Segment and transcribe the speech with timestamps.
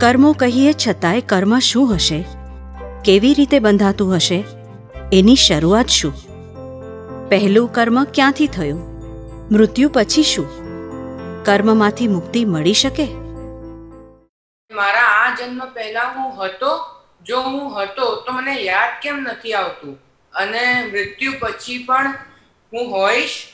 [0.00, 2.24] કર્મો કહીએ છતાંય કર્મ શું હશે?
[3.04, 4.44] કેવી રીતે બંધાતું હશે?
[5.12, 6.14] એની શરૂઆત શું?
[7.28, 8.80] પહેલું કર્મ ક્યાંથી થયું?
[9.52, 10.46] મૃત્યુ પછી શું?
[11.44, 13.04] કર્મમાંથી મુક્તિ મળી શકે?
[14.74, 16.86] મારા આ જન્મ પહેલા હું હતો?
[17.26, 19.98] જો હું હતો તો મને યાદ કેમ નથી આવતું?
[20.32, 22.14] અને મૃત્યુ પછી પણ
[22.72, 23.48] હું હોઈશ?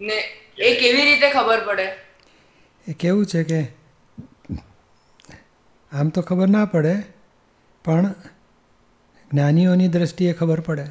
[0.00, 0.14] ને
[0.58, 1.88] એ કેવી રીતે ખબર પડે?
[2.88, 3.77] એ કેવું છે કે
[5.92, 7.02] આમ તો ખબર ના પડે
[7.84, 8.14] પણ
[9.32, 10.86] જ્ઞાનીઓની દ્રષ્ટિએ ખબર પડે.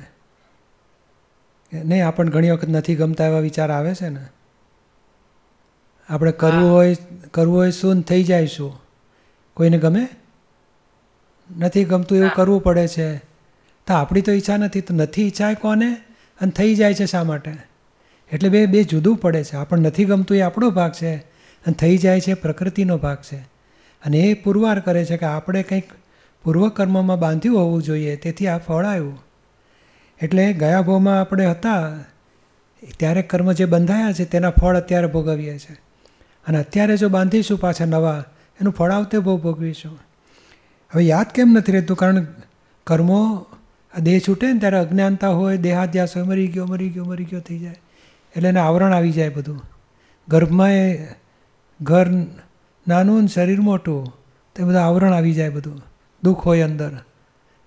[1.74, 4.26] નહીં આપણને ઘણી વખત નથી ગમતા એવા વિચાર આવે છે ને.
[6.10, 6.98] આપણે કરવું હોય
[7.32, 8.82] કરવું હોય શું થઈ જાય શું.
[9.54, 10.08] કોઈને ગમે?
[11.60, 13.18] નથી ગમતું એવું કરવું પડે છે.
[13.88, 15.96] તો આપણી તો ઈચ્છા નથી તો નથી ઈચ્છા કોને?
[16.42, 17.56] અને થઈ જાય છે શા માટે?
[18.32, 19.56] એટલે બે બે જુદું પડે છે.
[19.56, 21.16] આપણને નથી ગમતું એ આપણો ભાગ છે.
[21.16, 23.57] અને થઈ જાય છે પ્રકૃતિનો ભાગ છે.
[24.04, 25.90] અને એ પુરવાર કરે છે કે આપણે કંઈક
[26.44, 29.18] પૂર્વકર્મમાં બાંધ્યું હોવું જોઈએ, તેથી આ ફળ આવ્યું.
[30.22, 31.82] એટલે ગયા ભાવમાં આપણે હતા,
[33.00, 35.78] ત્યારે કર્મ જે બંધાયા છે, તેના ફળ અત્યારે ભોગવીએ છીએ
[36.48, 38.24] અને અત્યારે જો બાંધીશું પાછા નવા,
[38.62, 40.00] એનું ફળ આવતે બહુ ભોગવીશું.
[40.92, 41.98] હવે યાદ કેમ નથી રહેતું?
[41.98, 42.26] કારણ
[42.88, 43.22] કર્મો,
[43.94, 47.40] આ દેહ છૂટે ને ત્યારે અજ્ઞાનતા હોય, દેહાધ્યાસ હોય, મરી ગયો મરી ગયો મરી ગયો
[47.40, 47.80] થઈ જાય.
[48.36, 49.62] એટલે એને આવરણ આવી જાય બધું.
[50.28, 51.08] ગર્ભમાં એ
[51.82, 52.08] ઘર
[52.88, 54.14] નાનું ને શરીર મોટું,
[54.56, 55.82] તે બધું આવરણ આવી જાય બધું.
[56.24, 56.92] દુઃખ હોય અંદર.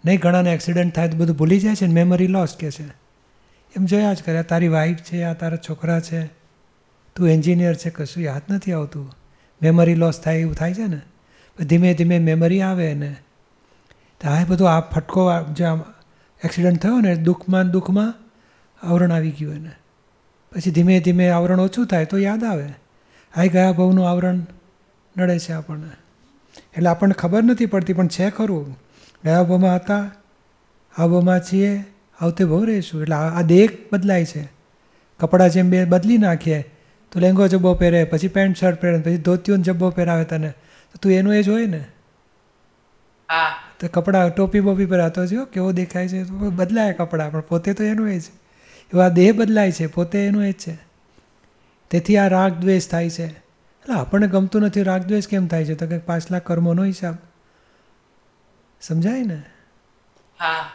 [0.05, 2.89] નહીં ઘણાને એક્સિડન્ટ થાય તો બધું ભૂલી જાય છે ને મેમરી લોસ કે છે.
[3.77, 6.27] એમ જોયા જ કરે તારી વાઈફ છે, આ તારા છોકરા છે.
[7.17, 9.13] તું એન્જિનિયર છે, કશું યાદ નથી આવતું.
[9.63, 11.01] મેમરી લોસ થાય એવું થાય છે ને?
[11.65, 13.17] ધીમે ધીમે મેમરી આવે ને.
[14.21, 15.81] તો આ બધું આ ફટકો જે આમ
[16.45, 18.15] એક્સિડન્ટ થયો ને, દુઃખમાં દુઃખમાં
[18.87, 19.71] આવરણ આવી ગયું એને.
[20.53, 22.69] પછી ધીમે ધીમે આવરણ ઓછું થાય તો યાદ આવે.
[23.37, 24.41] આ ગયા ભાવનું આવરણ
[25.17, 25.91] નડે છે આપણને.
[26.77, 28.79] એટલે આપણને ખબર નથી પડતી પણ છે ખરું.
[29.25, 30.11] ગયા ભાવમાં હતા
[30.99, 31.85] આ ભાવમાં છીએ
[32.21, 33.03] આવતે બહુ રહીશું.
[33.03, 34.49] એટલે આ દેહ બદલાય છે.
[35.21, 36.63] કપડાં જેમ બે બદલી નાખીએ
[37.13, 40.51] તો લેંગો જબ્બો પહેરે પછી પેન્ટ શર્ટ પહેરે પછી ધોતીઓને જબ્બો પહેરાવે તને.
[40.93, 41.85] તો તું એનું એ જ હોય ને?
[43.31, 43.55] હા.
[43.81, 46.25] તો કપડાં ટોપી બોપી પહેરાતો જો કેવો દેખાય છે.
[46.25, 48.23] તો બદલાય કપડાં પણ પોતે તો એનું એ જ.
[48.93, 50.79] એવા દેહ બદલાય છે પોતે એનું એ જ છે.
[51.91, 53.50] તેથી આ રાગ દ્વેષ થાય છે.
[53.81, 54.83] એટલે આપણને ગમતું નથી.
[54.83, 55.75] રાગદ્વેષ કેમ થાય છે?
[55.75, 57.15] તો કે પાછલા કર્મોનો હિસાબ.
[58.81, 59.43] સમજાય ને?
[60.41, 60.71] હા.